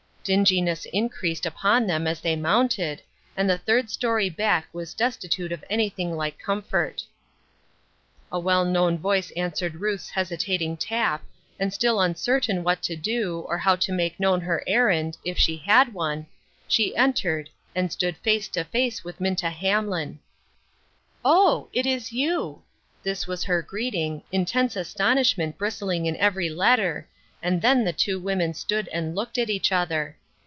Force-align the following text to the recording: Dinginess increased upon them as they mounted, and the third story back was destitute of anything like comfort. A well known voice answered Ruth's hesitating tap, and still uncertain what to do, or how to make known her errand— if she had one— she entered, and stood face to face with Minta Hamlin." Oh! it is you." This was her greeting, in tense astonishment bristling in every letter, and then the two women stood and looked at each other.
Dinginess 0.23 0.85
increased 0.93 1.47
upon 1.47 1.87
them 1.87 2.05
as 2.05 2.21
they 2.21 2.35
mounted, 2.35 3.01
and 3.35 3.49
the 3.49 3.57
third 3.57 3.89
story 3.89 4.29
back 4.29 4.67
was 4.71 4.93
destitute 4.93 5.51
of 5.51 5.63
anything 5.67 6.15
like 6.15 6.37
comfort. 6.37 7.03
A 8.31 8.39
well 8.39 8.63
known 8.63 8.99
voice 8.99 9.31
answered 9.31 9.81
Ruth's 9.81 10.11
hesitating 10.11 10.77
tap, 10.77 11.23
and 11.59 11.73
still 11.73 11.99
uncertain 11.99 12.63
what 12.63 12.83
to 12.83 12.95
do, 12.95 13.39
or 13.47 13.57
how 13.57 13.75
to 13.77 13.91
make 13.91 14.19
known 14.19 14.41
her 14.41 14.63
errand— 14.67 15.17
if 15.25 15.39
she 15.39 15.57
had 15.57 15.91
one— 15.95 16.27
she 16.67 16.95
entered, 16.95 17.49
and 17.73 17.91
stood 17.91 18.15
face 18.17 18.47
to 18.49 18.63
face 18.63 19.03
with 19.03 19.19
Minta 19.19 19.49
Hamlin." 19.49 20.19
Oh! 21.25 21.67
it 21.73 21.87
is 21.87 22.13
you." 22.13 22.61
This 23.01 23.25
was 23.25 23.45
her 23.45 23.63
greeting, 23.63 24.21
in 24.31 24.45
tense 24.45 24.75
astonishment 24.75 25.57
bristling 25.57 26.05
in 26.05 26.15
every 26.17 26.51
letter, 26.51 27.07
and 27.43 27.59
then 27.63 27.83
the 27.83 27.91
two 27.91 28.19
women 28.19 28.53
stood 28.53 28.87
and 28.89 29.15
looked 29.15 29.39
at 29.39 29.49
each 29.49 29.71
other. 29.71 30.15